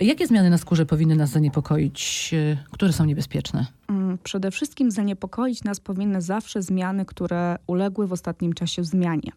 [0.00, 2.30] Jakie zmiany na skórze powinny nas zaniepokoić?
[2.70, 3.66] Które są niebezpieczne?
[3.90, 9.32] Mm, przede wszystkim zaniepokoić nas powinny zawsze zmiany, które uległy w ostatnim czasie zmianie.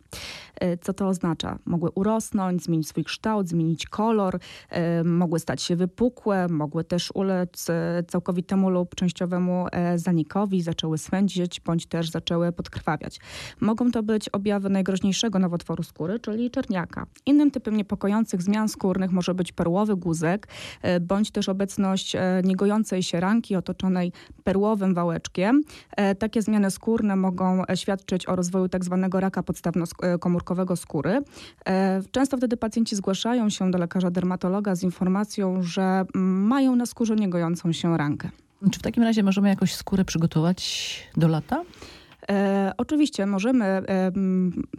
[0.55, 1.59] E, co to oznacza?
[1.65, 4.39] Mogły urosnąć, zmienić swój kształt, zmienić kolor,
[4.69, 11.59] e, mogły stać się wypukłe, mogły też ulec e, całkowitemu lub częściowemu zanikowi, zaczęły swędzić
[11.59, 13.19] bądź też zaczęły podkrwawiać.
[13.59, 17.05] Mogą to być objawy najgroźniejszego nowotworu skóry, czyli czerniaka.
[17.25, 20.47] Innym typem niepokojących zmian skórnych może być perłowy guzek,
[21.01, 24.11] bądź też obecność niegojącej się ranki otoczonej
[24.43, 25.61] perłowym wałeczkiem.
[26.19, 28.99] Takie zmiany skórne mogą świadczyć o rozwoju tzw.
[29.11, 31.21] Tak raka podstawno-komórkowego skóry.
[32.11, 37.71] Często wtedy pacjenci zgłaszają się do lekarza dermatologa z informacją, że mają na skórze niegojącą
[37.71, 38.29] się rankę.
[38.71, 41.61] Czy w takim razie możemy jakoś skórę przygotować do lata?
[42.29, 44.11] E, oczywiście możemy e,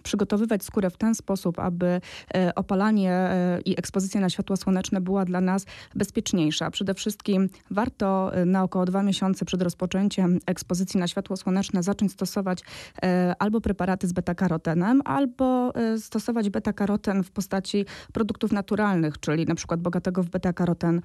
[0.02, 2.00] przygotowywać skórę w ten sposób, aby
[2.34, 6.70] e, opalanie e, i ekspozycja na światło słoneczne była dla nas bezpieczniejsza.
[6.70, 12.12] Przede wszystkim warto e, na około dwa miesiące przed rozpoczęciem ekspozycji na światło słoneczne zacząć
[12.12, 12.60] stosować
[13.02, 19.80] e, albo preparaty z beta-karotenem, albo stosować beta-karoten w postaci produktów naturalnych, czyli na przykład
[19.80, 21.00] bogatego w beta-karoten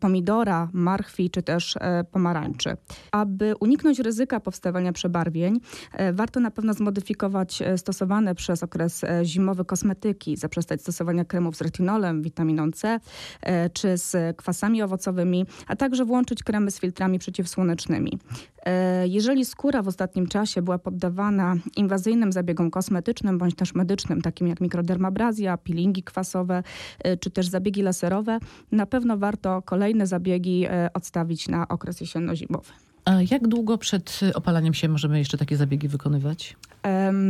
[0.00, 1.74] pomidora, marchwi czy też
[2.10, 2.76] pomarańczy.
[3.12, 5.60] Aby uniknąć ryzyka powstawania przebarwień,
[6.12, 11.60] warto na pewno zmodyfikować e, stosowane przez okres e, zimowy kosmetyki, zaprzestać stosowania kremów z
[11.60, 13.00] retinolem, witaminą C
[13.72, 18.18] czy z kwasami owocowymi, a także włączyć kremy z filtrami przeciwsłonecznymi.
[19.04, 24.60] Jeżeli skóra w ostatnim czasie była poddawana inwazyjnym zabiegom kosmetycznym bądź też medycznym, takim jak
[24.60, 26.62] mikrodermabrazja, peelingi kwasowe
[27.20, 28.38] czy też zabiegi laserowe,
[28.72, 32.93] na pewno warto kolejne zabiegi odstawić na okres jesienno-zimowy.
[33.04, 36.56] A jak długo przed opalaniem się możemy jeszcze takie zabiegi wykonywać?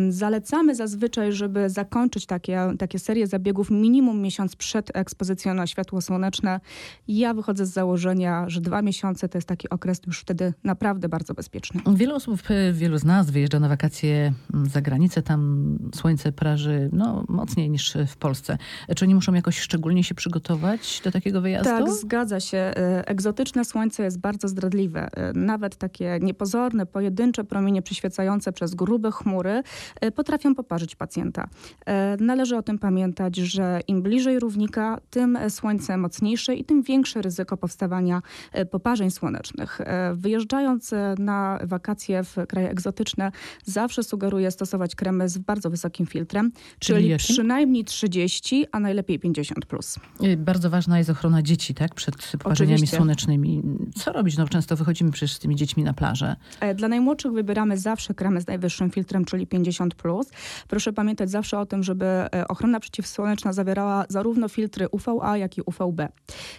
[0.08, 6.60] Zalecamy zazwyczaj, żeby zakończyć takie, takie serie zabiegów minimum miesiąc przed ekspozycją na światło słoneczne.
[7.08, 11.34] Ja wychodzę z założenia, że dwa miesiące to jest taki okres już wtedy naprawdę bardzo
[11.34, 11.80] bezpieczny.
[11.94, 17.24] Wielu osób, wielu z nas wyjeżdża na wakacje mm, za granicę, tam słońce praży no,
[17.28, 18.58] mocniej niż w Polsce.
[18.96, 21.70] Czy oni muszą jakoś szczególnie się przygotować do takiego wyjazdu?
[21.70, 22.58] Tak, zgadza się.
[22.58, 25.08] E, egzotyczne słońce jest bardzo zdradliwe.
[25.12, 25.32] E,
[25.64, 29.62] nawet takie niepozorne, pojedyncze promienie przyświecające przez grube chmury
[30.00, 31.48] e, potrafią poparzyć pacjenta.
[31.86, 37.22] E, należy o tym pamiętać, że im bliżej równika, tym słońce mocniejsze i tym większe
[37.22, 39.80] ryzyko powstawania e, poparzeń słonecznych.
[40.14, 43.32] Wyjeżdżając na wakacje w kraje egzotyczne,
[43.64, 49.66] zawsze sugeruję stosować kremy z bardzo wysokim filtrem, czyli, czyli przynajmniej 30, a najlepiej 50
[49.66, 49.98] plus.
[50.36, 51.94] Bardzo ważna jest ochrona dzieci, tak?
[51.94, 52.96] Przed poparzeniami Oczywiście.
[52.96, 53.62] słonecznymi.
[53.94, 54.36] Co robić?
[54.36, 56.36] No często wychodzimy przecież z tymi dziećmi na plażę.
[56.74, 59.94] Dla najmłodszych wybieramy zawsze kremy z najwyższym filtrem, czyli 50.
[59.94, 60.30] Plus.
[60.68, 65.62] Proszę pamiętać zawsze o tym, żeby e, ochrona przeciwsłoneczna zawierała zarówno filtry UVA, jak i
[65.62, 66.00] UVB.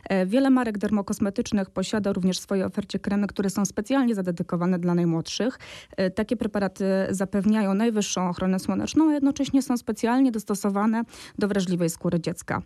[0.10, 4.96] E, wiele marek dermokosmetycznych posiada również w swojej ofercie kremy, które są specjalnie zadedykowane dla
[4.96, 5.60] najmłodszych.
[5.98, 11.04] E, takie preparaty zapewniają najwyższą ochronę słoneczną, a jednocześnie są specjalnie dostosowane
[11.38, 12.62] do wrażliwej skóry dziecka.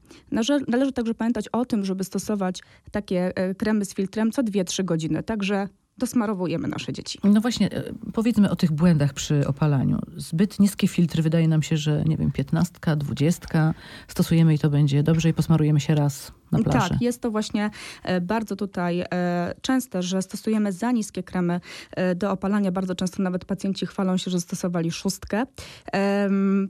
[0.67, 2.61] Należy także pamiętać o tym, żeby stosować
[2.91, 5.23] takie kremy z filtrem co 2-3 godziny.
[5.23, 5.67] Także
[5.99, 7.19] dosmarowujemy nasze dzieci.
[7.23, 7.83] No właśnie, e,
[8.13, 9.99] powiedzmy o tych błędach przy opalaniu.
[10.17, 13.73] Zbyt niskie filtry, wydaje nam się, że nie wiem, piętnastka, dwudziestka,
[14.07, 16.89] stosujemy i to będzie dobrze i posmarujemy się raz na plaży.
[16.89, 17.69] Tak, jest to właśnie
[18.03, 21.61] e, bardzo tutaj e, częste, że stosujemy za niskie kremy
[21.91, 22.71] e, do opalania.
[22.71, 25.43] Bardzo często nawet pacjenci chwalą się, że stosowali szóstkę.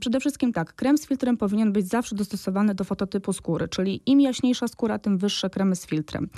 [0.00, 4.20] Przede wszystkim tak, krem z filtrem powinien być zawsze dostosowany do fototypu skóry, czyli im
[4.20, 6.28] jaśniejsza skóra, tym wyższe kremy z filtrem.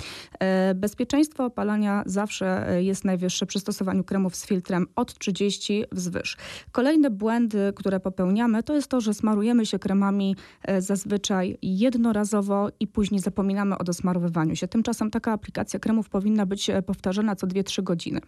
[0.75, 6.37] Bezpieczeństwo opalania zawsze jest najwyższe przy stosowaniu kremów z filtrem od 30 wzwyż.
[6.71, 10.35] Kolejne błędy, które popełniamy, to jest to, że smarujemy się kremami
[10.79, 14.67] zazwyczaj jednorazowo i później zapominamy o dosmarowywaniu się.
[14.67, 18.19] Tymczasem taka aplikacja kremów powinna być e, powtarzana co 2-3 godziny.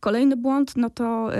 [0.00, 1.30] Kolejny błąd no to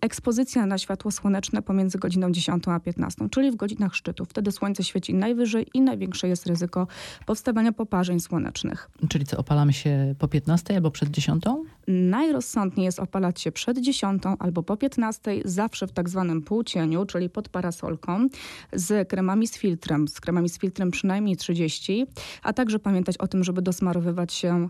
[0.00, 4.24] ekspozycja na światło słoneczne pomiędzy godziną 10 a 15, czyli w godzinach szczytu.
[4.24, 6.86] Wtedy słońce świeci najwyżej i największe jest ryzyko
[7.26, 8.90] powstawania poparzeń słonecznych.
[9.08, 11.44] Czyli co, opalamy się po 15 albo przed 10?
[11.88, 17.30] Najrozsądniej jest opalać się przed 10 albo po 15, zawsze w tak zwanym półcieniu, czyli
[17.30, 18.28] pod parasolką,
[18.72, 22.06] z kremami z filtrem, z kremami z filtrem przynajmniej 30,
[22.42, 24.68] a także pamiętać o tym, żeby dosmarowywać się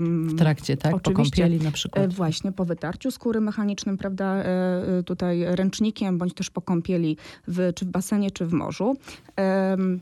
[0.00, 1.00] w trakcie, tak?
[1.00, 2.04] Po kąpieli na przykład.
[2.04, 4.44] E, właśnie, po wytarciu skóry mechanicznym, prawda, e,
[4.98, 7.16] e, tutaj ręcznikiem, bądź też po kąpieli
[7.48, 8.96] w, czy w basenie, czy w morzu.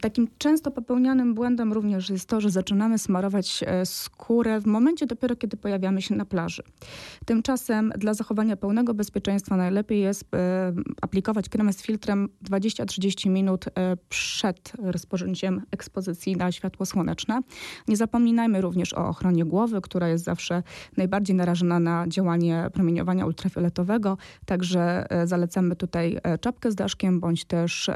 [0.00, 5.56] Takim często popełnianym błędem również jest to, że zaczynamy smarować skórę w momencie dopiero, kiedy
[5.56, 6.43] pojawiamy się na plaży
[7.24, 10.24] Tymczasem dla zachowania pełnego bezpieczeństwa najlepiej jest
[11.02, 13.64] aplikować kremę z filtrem 20-30 minut
[14.08, 17.40] przed rozpoczęciem ekspozycji na światło słoneczne.
[17.88, 20.62] Nie zapominajmy również o ochronie głowy, która jest zawsze
[20.96, 27.90] najbardziej narażona na działanie promieniowania ultrafioletowego, także zalecamy tutaj czapkę z daszkiem bądź też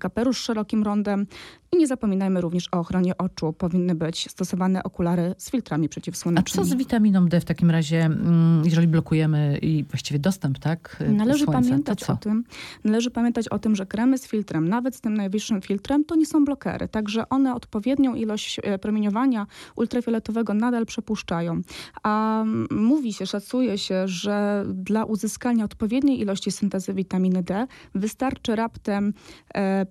[0.00, 1.26] kapelusz szerokim rondem
[1.72, 3.52] i nie zapominajmy również o ochronie oczu.
[3.52, 6.66] Powinny być stosowane okulary z filtrami przeciwsłonecznymi.
[6.66, 11.02] A co z witaminą D w takim razie, mm, jeżeli blokujemy i właściwie dostęp, tak?
[11.08, 12.44] Należy słońca, pamiętać o tym,
[12.84, 16.26] należy pamiętać o tym, że kremy z filtrem, nawet z tym najwyższym filtrem, to nie
[16.26, 16.88] są blokery.
[16.88, 19.46] Także one odpowiednią ilość e, promieniowania
[19.76, 21.60] ultrafioletowego nadal przepuszczają.
[22.02, 29.12] A mówi się, szacuje się, że dla uzyskania odpowiedniej ilości syntezy witaminy D wystarczy raptem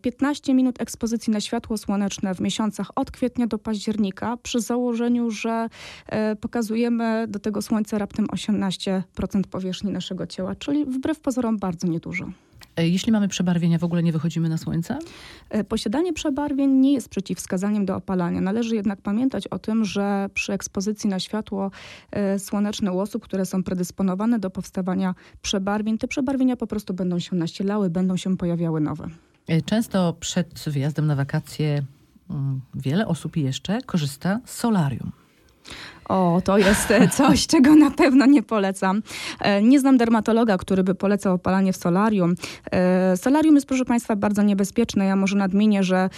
[0.01, 4.59] 15 e, minut ekspozycji na światło światło słoneczne w miesiącach od kwietnia do października, przy
[4.59, 5.67] założeniu, że
[6.07, 9.01] e, pokazujemy do tego słońca raptem 18%
[9.51, 12.25] powierzchni naszego ciała, czyli wbrew pozorom bardzo niedużo.
[12.75, 15.00] E, jeśli mamy przebarwienia, w ogóle nie wychodzimy na słońce?
[15.50, 18.41] E, posiadanie przebarwień nie jest przeciwwskazaniem do opalania.
[18.41, 21.71] Należy jednak pamiętać o tym, że przy ekspozycji na światło
[22.38, 27.35] słoneczne u osób, które są predysponowane do powstawania przebarwień, te przebarwienia po prostu będą się
[27.35, 29.09] nasilały, będą się pojawiały nowe.
[29.47, 31.83] E, często przed wyjazdem na wakacje
[32.30, 35.12] mm, wiele osób jeszcze korzysta z solarium.
[36.10, 39.02] O, to jest e, coś, czego na pewno nie polecam.
[39.42, 42.36] E, nie znam dermatologa, który by polecał opalanie w solarium.
[42.72, 45.06] E, solarium jest, proszę Państwa, bardzo niebezpieczne.
[45.06, 46.10] Ja może nadmienię, że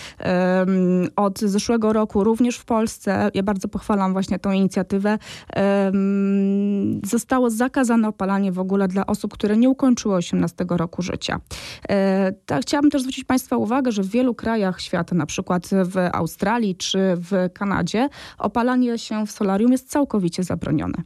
[1.16, 5.18] od zeszłego roku również w Polsce, ja bardzo pochwalam właśnie tą inicjatywę,
[7.04, 11.40] zostało zakazane opalanie w ogóle dla osób, które nie ukończyły 18 roku życia.
[12.62, 17.00] Chciałabym też zwrócić Państwa uwagę, że w wielu krajach świata, na przykład w Australii czy
[17.00, 21.04] w Kanadzie, opalanie się w solarium jest całkowicie zabronione.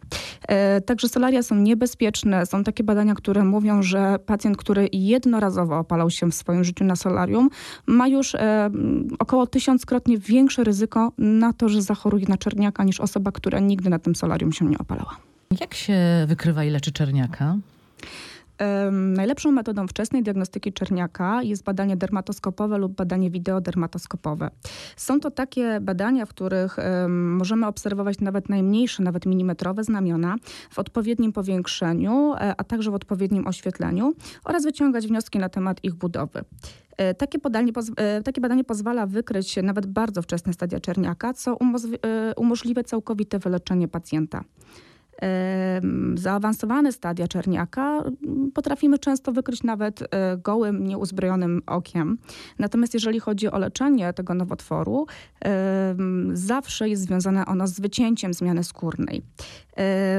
[0.47, 2.45] E, także solaria są niebezpieczne.
[2.45, 6.95] Są takie badania, które mówią, że pacjent, który jednorazowo opalał się w swoim życiu na
[6.95, 7.49] solarium,
[7.85, 8.69] ma już e,
[9.19, 13.99] około tysiąckrotnie większe ryzyko na to, że zachoruje na czerniaka niż osoba, która nigdy na
[13.99, 15.17] tym solarium się nie opalała.
[15.61, 17.55] Jak się wykrywa i leczy czerniaka?
[18.91, 24.51] Najlepszą metodą wczesnej diagnostyki czerniaka jest badanie dermatoskopowe lub badanie wideodermatoskopowe.
[24.95, 26.77] Są to takie badania, w których
[27.07, 30.35] możemy obserwować nawet najmniejsze, nawet milimetrowe znamiona
[30.69, 34.13] w odpowiednim powiększeniu, e, a także w odpowiednim oświetleniu
[34.45, 36.43] oraz wyciągać wnioski na temat ich budowy.
[36.97, 37.39] E, takie
[37.95, 41.57] e, takie badanie pozwala wykryć nawet bardzo wczesne stadia czerniaka, co
[42.35, 44.43] umożliwia całkowite wyleczenie pacjenta
[46.15, 48.03] zaawansowane stadia czerniaka
[48.53, 52.17] potrafimy często wykryć nawet e, gołym, nieuzbrojonym okiem.
[52.59, 55.05] Natomiast jeżeli chodzi o leczenie tego nowotworu,
[56.33, 59.21] zawsze jest związane ono z wycięciem zmiany skórnej.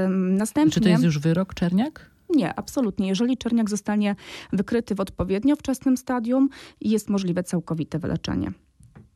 [0.08, 2.10] Następnie, Czy to jest już wyrok czerniak?
[2.30, 3.08] Nie, absolutnie.
[3.08, 4.16] Jeżeli czerniak zostanie
[4.52, 6.48] wykryty w odpowiednio wczesnym stadium,
[6.80, 8.52] jest możliwe całkowite wyleczenie.